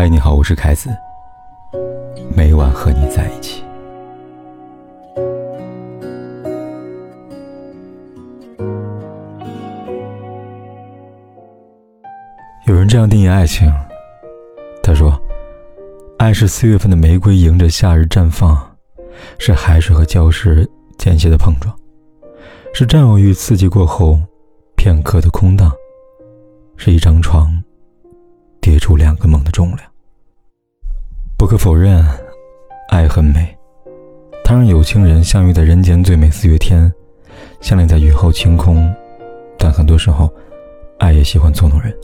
[0.00, 0.96] 嗨，你好，我是凯子。
[2.32, 3.64] 每晚和你在一起。
[12.68, 13.68] 有人这样定义爱情，
[14.84, 15.20] 他说
[16.16, 18.56] ：“爱是四月份的玫瑰迎着夏日绽放，
[19.40, 20.64] 是海水和礁石
[20.96, 21.74] 间歇的碰撞，
[22.72, 24.16] 是占有欲刺激过后
[24.76, 25.72] 片刻的空荡，
[26.76, 27.52] 是一张床
[28.68, 29.80] 叠出两个梦的重量。”
[31.38, 32.04] 不可否认，
[32.90, 33.56] 爱很美，
[34.44, 36.92] 它让有情人相遇在人间最美四月天，
[37.62, 38.94] 相恋在雨后晴空。
[39.58, 40.30] 但很多时候，
[40.98, 41.96] 爱也喜欢捉弄人。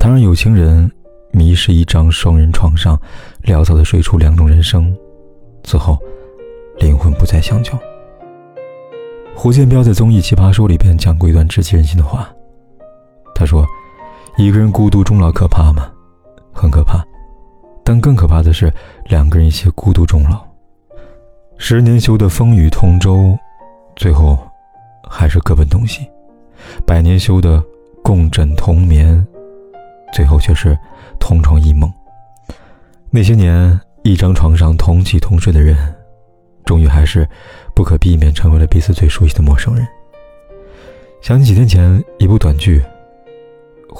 [0.00, 0.90] 它让有情人
[1.32, 2.98] 迷失一张双人床上，
[3.44, 4.96] 潦草的睡出两种人生，
[5.62, 5.98] 最后
[6.78, 7.78] 灵魂不再相交。
[9.34, 12.28] 胡建彪在综艺《奇葩说》里边讲过一段直击人心的话，
[13.34, 13.66] 他说
[14.38, 15.90] ：“一个人孤独终老可怕吗？
[16.52, 17.04] 很可怕，
[17.82, 18.72] 但更可怕的是
[19.06, 20.46] 两个人一起孤独终老。
[21.56, 23.36] 十年修得风雨同舟，
[23.96, 24.38] 最后
[25.10, 26.04] 还是各奔东西；
[26.86, 27.60] 百年修得
[28.00, 29.26] 共枕同眠。”
[30.14, 30.78] 最后却是
[31.18, 31.92] 同床异梦。
[33.10, 35.76] 那些年一张床上同起同睡的人，
[36.64, 37.28] 终于还是
[37.74, 39.84] 不可避免成为了彼此最熟悉的陌生人。
[41.20, 42.78] 想起几天前一部短剧《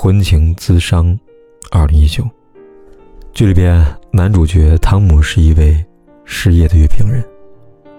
[0.01, 1.19] 婚情咨商
[1.73, 2.23] 二零一九》，
[3.33, 5.85] 剧里边男主角汤姆是一位
[6.25, 7.21] 失业的乐评人，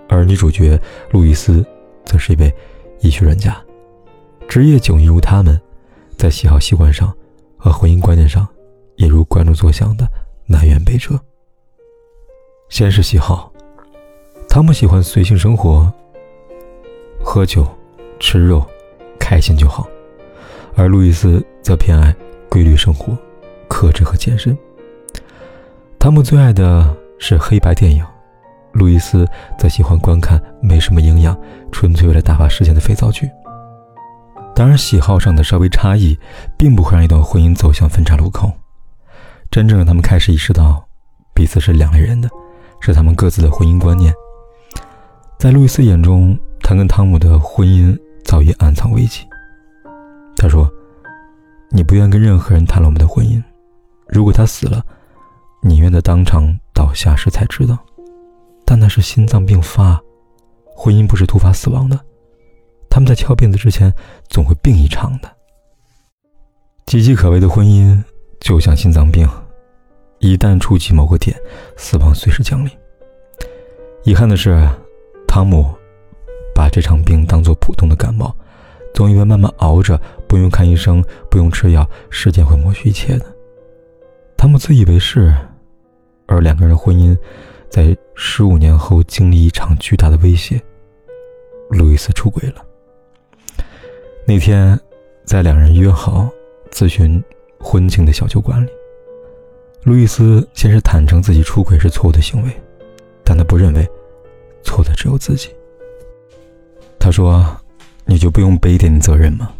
[0.07, 0.79] 而女主角
[1.11, 1.61] 路易斯
[2.05, 2.49] 则是一位
[3.01, 3.53] 医学专家。
[4.47, 5.59] 职业迥异如他们，
[6.15, 7.13] 在喜好习惯上。
[7.57, 8.47] 和婚姻观念上，
[8.95, 10.07] 也如观众所想的
[10.45, 11.19] 南辕北辙。
[12.69, 13.51] 先是喜好，
[14.47, 15.91] 汤姆喜欢随性生活，
[17.21, 17.67] 喝酒、
[18.21, 18.65] 吃肉，
[19.19, 19.85] 开心就好；
[20.79, 22.15] 而路易斯则偏爱
[22.49, 23.13] 规律生活、
[23.67, 24.57] 克制和健身。
[25.99, 28.01] 汤姆最爱的是黑白电影，
[28.71, 31.37] 路易斯则喜欢观看没什么营养、
[31.69, 33.29] 纯粹为了打发时间的肥皂剧。
[34.55, 36.17] 当然，喜好上的稍微差异，
[36.57, 38.49] 并不会让一段婚姻走向分岔路口。
[39.51, 40.81] 真正让他们开始意识到
[41.33, 42.29] 彼此是两类人的，
[42.79, 44.13] 是他们各自的婚姻观念。
[45.37, 49.27] 在路易斯眼中，他跟汤姆的婚姻早已暗藏危机。
[50.39, 50.71] 他说
[51.69, 53.43] ：“你不愿跟任何人谈论我们的婚姻，
[54.07, 54.81] 如果他死了，
[55.61, 57.77] 你愿在当场倒下时才知道。
[58.65, 60.01] 但那是心脏病发，
[60.73, 61.99] 婚姻不是突发死亡的。”
[62.89, 63.93] 他们在翘辫子之前，
[64.29, 65.29] 总会病一场的。
[66.87, 68.01] 岌岌可危的婚姻
[68.39, 69.27] 就像心脏病，
[70.19, 71.37] 一旦触及某个点，
[71.75, 72.71] 死亡随时降临。
[74.03, 74.67] 遗憾的是，
[75.27, 75.71] 汤姆
[76.55, 78.35] 把这场病当作普通的感冒，
[78.93, 83.25] 总以为慢慢熬着，不用看医生，不用吃药，时间会抹去一切的。
[84.37, 85.33] 他们自以为是，
[86.27, 87.17] 而两个人婚姻
[87.69, 90.61] 在十五年后经历一场巨大的威胁，
[91.69, 92.65] 路易斯出轨了。
[94.25, 94.79] 那天，
[95.25, 96.29] 在两人约好
[96.71, 97.23] 咨询
[97.59, 98.69] 婚庆的小酒馆里，
[99.83, 102.51] 路易斯先是坦诚自己出轨是错误的行为，
[103.23, 103.87] 但他不认为
[104.61, 105.49] 错的只有自己。
[106.99, 107.45] 他说
[108.09, 109.51] ：“你就不用背一点责任吗？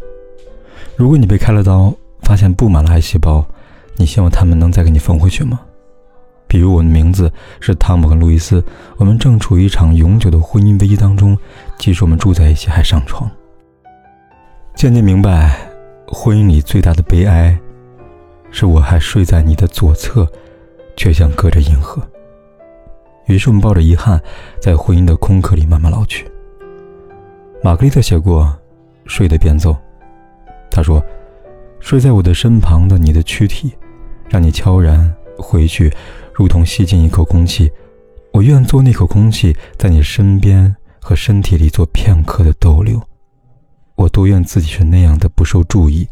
[0.96, 3.46] 如果你被开了刀，发现布满了癌细胞，
[3.94, 5.60] 你希望他们能再给你缝回去吗？
[6.48, 8.62] 比如我的名字是汤姆和路易斯，
[8.96, 11.38] 我们正处于一场永久的婚姻危机当中，
[11.78, 13.30] 即使我们住在一起还上床。”
[14.74, 15.56] 渐渐明白，
[16.08, 17.56] 婚姻里最大的悲哀，
[18.50, 20.26] 是我还睡在你的左侧，
[20.96, 22.02] 却像隔着银河。
[23.26, 24.20] 于是我们抱着遗憾，
[24.60, 26.28] 在婚姻的空壳里慢慢老去。
[27.62, 28.44] 玛格丽特写过
[29.04, 29.72] 《睡的变奏》，
[30.70, 31.04] 她说
[31.78, 33.74] ：“睡在我的身旁的你的躯体，
[34.30, 35.92] 让你悄然回去，
[36.32, 37.70] 如同吸进一口空气。
[38.32, 42.98] 我愿做那口空气，在你身边和身体里做片刻的逗留。”
[43.94, 46.08] 我多愿自己是那样的不受注意，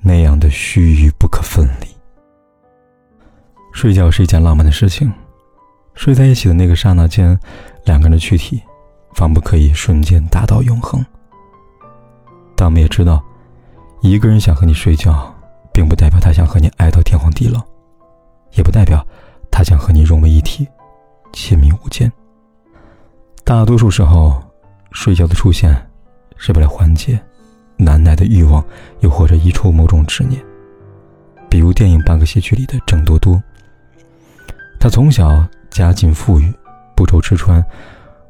[0.00, 1.88] 那样的须臾不可分离。
[3.72, 5.12] 睡觉是一件浪漫的事情，
[5.94, 7.36] 睡在一起的那个刹那间，
[7.86, 8.62] 两个人的躯体
[9.14, 11.04] 仿佛可以瞬间达到永恒。
[12.56, 13.22] 但我们也知道，
[14.00, 15.34] 一个人想和你睡觉，
[15.72, 17.62] 并不代表他想和你爱到天荒地老，
[18.52, 19.06] 也不代表
[19.50, 20.66] 他想和你融为一体，
[21.32, 22.10] 亲密无间。
[23.44, 24.42] 大多数时候，
[24.92, 25.74] 睡觉的出现。
[26.44, 27.16] 是为了缓解
[27.76, 28.64] 难耐的欲望，
[28.98, 30.44] 又或者移除某种执念。
[31.48, 33.40] 比如电影《半个戏曲》里的郑多多，
[34.80, 36.52] 他从小家境富裕，
[36.96, 37.64] 不愁吃穿，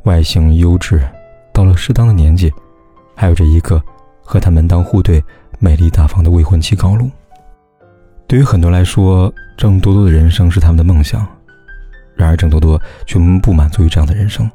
[0.04, 1.00] 外形优质，
[1.52, 2.52] 到了适当的年纪，
[3.14, 3.82] 还有着一个
[4.22, 5.22] 和他门当户对、
[5.60, 7.08] 美丽大方的未婚妻高露。
[8.26, 11.26] 对于很多来说，郑多多的人生是他们的梦想。
[12.16, 14.50] 然而，郑多多却不满足于这样的人生，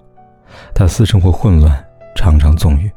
[0.75, 1.85] 他私生活混乱，
[2.15, 2.91] 常常纵欲，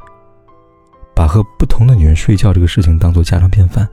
[1.15, 3.89] 把和不同的女人睡觉这个事情当做家常便饭。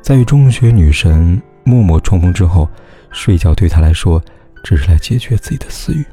[0.00, 2.68] 在与中学女神默默重逢之后，
[3.10, 4.22] 睡觉对他来说
[4.62, 6.04] 只是来解决自己的私欲。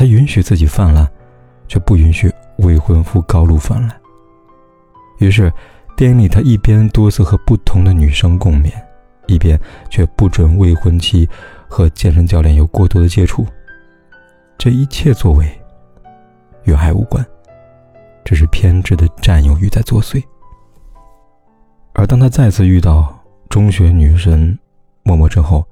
[0.00, 1.06] 他允许自己泛滥，
[1.68, 4.00] 却不允许未婚夫高露泛滥。
[5.18, 5.52] 于是，
[5.94, 8.72] 电影里他一边多次和不同的女生共眠，
[9.26, 9.60] 一边
[9.90, 11.28] 却不准未婚妻
[11.68, 13.46] 和健身教练有过多的接触。
[14.56, 15.46] 这一切作为
[16.64, 17.22] 与爱无关，
[18.24, 20.24] 只是偏执的占有欲在作祟。
[21.92, 24.58] 而当他再次遇到中学女神
[25.02, 25.62] 默默之后，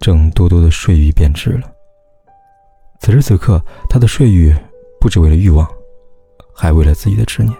[0.00, 1.70] 郑多多的睡意变质了。
[2.98, 4.54] 此时此刻，他的睡欲
[5.00, 5.68] 不只为了欲望，
[6.52, 7.54] 还为了自己的执念。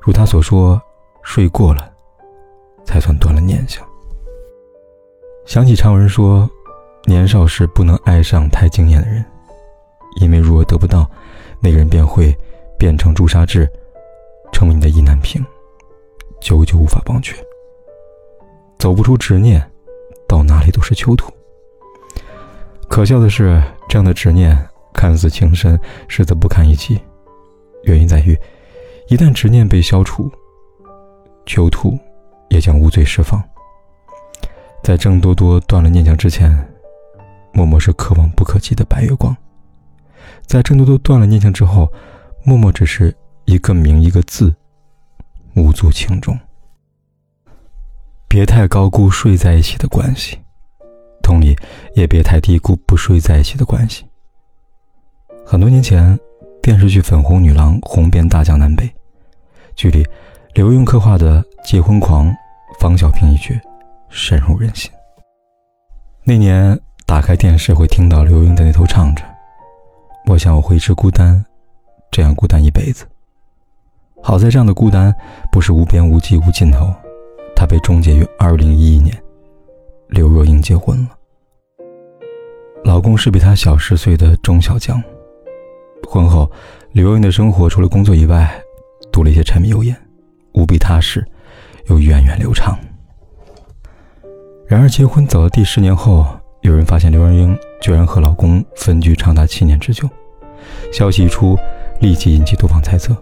[0.00, 0.80] 如他所说，
[1.22, 1.92] 睡过了，
[2.84, 3.86] 才算断了念想。
[5.44, 6.48] 想起常有人说，
[7.04, 9.22] 年少时不能爱上太惊艳的人，
[10.20, 11.10] 因为如果得不到，
[11.60, 12.34] 那个人便会
[12.78, 13.68] 变成朱砂痣，
[14.52, 15.44] 成为你的意难平，
[16.40, 17.36] 久久无法忘却。
[18.78, 19.70] 走不出执念，
[20.26, 21.30] 到哪里都是囚徒。
[22.88, 23.62] 可笑的是。
[23.90, 24.56] 这样的执念
[24.94, 25.76] 看似情深，
[26.06, 26.96] 实则不堪一击。
[27.82, 28.38] 原因在于，
[29.08, 30.30] 一旦执念被消除，
[31.44, 31.98] 囚徒
[32.50, 33.42] 也将无罪释放。
[34.80, 36.56] 在郑多多断了念想之前，
[37.52, 39.34] 默默是可望不可及的白月光；
[40.46, 41.92] 在郑多多断了念想之后，
[42.44, 43.12] 默默只是
[43.44, 44.54] 一个名一个字，
[45.56, 46.38] 无足轻重。
[48.28, 50.38] 别太高估睡在一起的关系。
[51.22, 51.56] 同理，
[51.94, 54.04] 也别太低估不睡在一起的关系。
[55.44, 56.18] 很多年前，
[56.62, 58.88] 电视剧《粉红女郎》红遍大江南北，
[59.74, 60.06] 剧里
[60.54, 62.32] 刘墉刻画的结婚狂
[62.78, 63.54] 方小平一角
[64.08, 64.90] 深入人心。
[66.24, 69.22] 那年打开电视会听到刘墉在那头唱着
[70.26, 71.44] ：“我想我会一直孤单，
[72.10, 73.06] 这样孤单一辈子。”
[74.22, 75.14] 好在这样的孤单
[75.50, 76.92] 不是无边无际无尽头，
[77.56, 79.16] 它被终结于二零一一年，
[80.10, 81.10] 刘若英结婚了。
[82.82, 85.00] 老公是比她小十岁的钟小江。
[86.08, 86.50] 婚后，
[86.92, 88.60] 刘若英的生活除了工作以外，
[89.12, 89.96] 多了一些柴米油盐，
[90.54, 91.24] 无比踏实，
[91.86, 92.76] 又源远流长。
[94.66, 96.26] 然而，结婚走了第十年后，
[96.62, 100.08] 有人发现刘若英居然和老公分居长达七年之久。
[100.92, 101.56] 消息一出，
[102.00, 103.16] 立即引起多方猜测：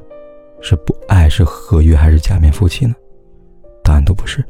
[0.63, 2.95] 是不爱，是合约，还是假面夫妻呢？
[3.85, 4.43] 答案都不是。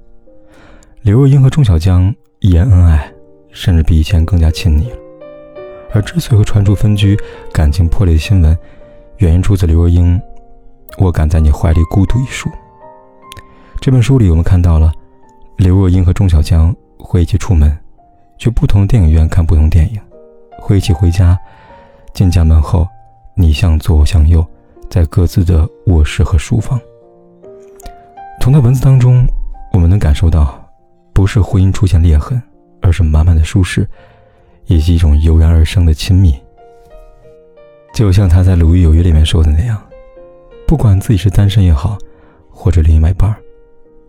[1.02, 3.12] 刘若英和钟小江一言恩爱。
[3.50, 4.96] 甚至比以前更加亲昵了。
[5.92, 7.18] 而之所以会传出分居、
[7.52, 8.56] 感情破裂的新闻，
[9.16, 10.16] 原因出自刘若英
[10.98, 12.48] 《我敢在你怀里孤独》一书。
[13.80, 14.92] 这本书里，我们看到了
[15.56, 17.76] 刘若英和钟小江会一起出门，
[18.36, 20.00] 去不同的电影院看不同电影，
[20.60, 21.36] 会一起回家。
[22.12, 22.86] 进家门后，
[23.34, 24.46] 你向左，我向右，
[24.90, 26.78] 在各自的卧室和书房。
[28.40, 29.26] 从他文字当中，
[29.72, 30.57] 我们能感受到，
[31.18, 32.40] 不是婚姻出现裂痕。
[32.80, 33.84] 而是满满的舒适，
[34.66, 36.32] 以及一种油然而生的亲密。
[37.92, 39.82] 就像他在《鲁豫有约》里面说的那样，
[40.64, 41.98] 不管自己是单身也好，
[42.48, 43.34] 或者另外一半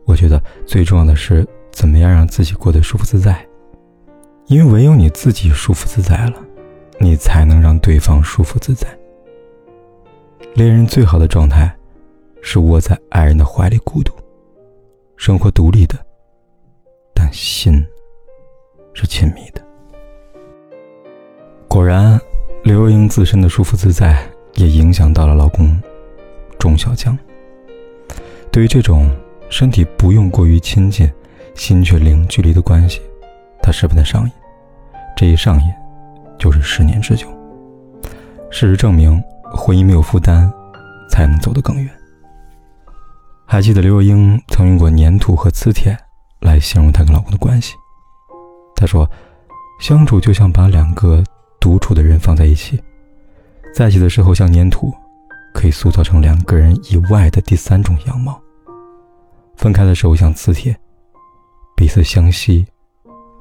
[0.05, 3.43] 我觉得最重要的是怎么样让自己过得舒服自在。
[4.45, 6.35] 因为唯有你自己舒服自在了，
[6.99, 8.87] 你才能让对方舒服自在。
[10.53, 11.75] 恋人最好的状态，
[12.41, 14.13] 是窝在爱人的怀里孤独，
[15.17, 15.95] 生活独立的，
[17.31, 17.85] 心。
[18.93, 19.61] 是亲密的。
[21.69, 22.19] 果然，
[22.63, 25.79] 刘若英自身的舒服自在也影响到了老公
[26.57, 27.17] 钟小江。
[28.51, 29.09] 对于这种
[29.49, 31.09] 身体不用过于亲近，
[31.55, 32.99] 心却零距离的关系，
[33.61, 34.31] 他十分的上瘾。
[35.15, 35.71] 这一上瘾，
[36.37, 37.27] 就是十年之久。
[38.49, 40.51] 事实证明，婚姻没有负担，
[41.09, 41.89] 才能走得更远。
[43.45, 45.97] 还记得刘若英曾用过粘土和磁铁
[46.39, 47.75] 来形容她跟老公的关系。
[48.75, 49.09] 她说
[49.79, 51.23] ：“相处就像把两个
[51.59, 52.81] 独处的人放在一起，
[53.73, 54.93] 在一起的时候像粘土，
[55.53, 58.33] 可以塑造成两个人以外的第三种样貌；
[59.57, 60.73] 分开的时候像磁铁，
[61.75, 62.65] 彼此相吸，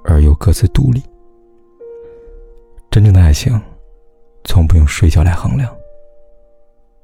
[0.04, 1.02] 而又各自独立。
[2.90, 3.60] 真正的爱情，
[4.44, 5.72] 从不用睡觉来衡量。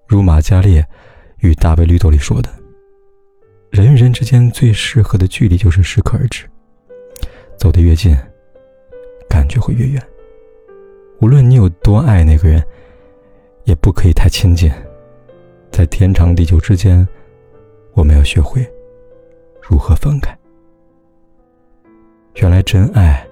[0.09, 0.85] 如马加列
[1.39, 2.51] 与《大卫绿豆》里说的
[3.75, 6.49] ：‘人与人之间最适合的距离就是适可而止。’”
[7.59, 8.17] 走得越近，
[9.29, 10.01] 感觉会越远。
[11.21, 12.63] 无论你有多爱那个人，
[13.65, 14.71] 也不可以太亲近。
[15.73, 17.07] 在天长地久之间，
[17.95, 18.65] 我们要学会
[19.61, 20.33] 如何分开。
[22.37, 23.27] 原来真爱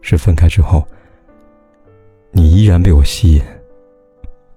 [0.00, 0.86] 是分开之后，
[2.30, 3.42] 你依然被我吸引，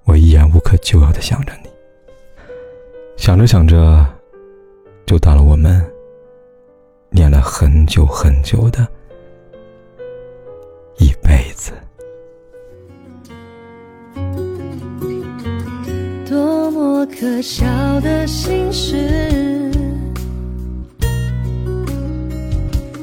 [0.03, 1.69] 我依然无可救药的想着你。
[3.17, 4.05] 想着想着，
[5.05, 5.83] 就到了我们
[7.09, 8.87] 念了很久很久的
[10.97, 11.71] 一辈子。
[16.27, 17.65] 多么可笑
[18.01, 19.71] 的心事，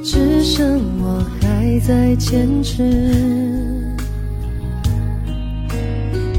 [0.02, 2.82] 只剩我还在坚持。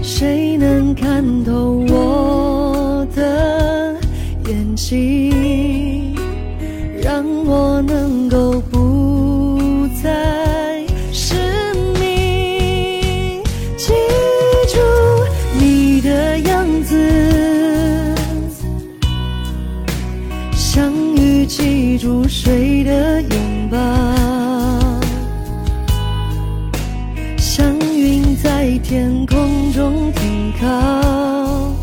[0.03, 3.95] 谁能看透我的
[4.47, 5.30] 眼睛，
[28.79, 31.73] 天空中停靠，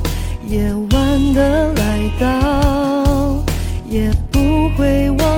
[0.49, 3.45] 夜晚的来到，
[3.89, 5.38] 也不会忘